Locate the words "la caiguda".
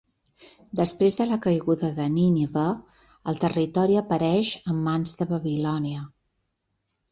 1.31-1.89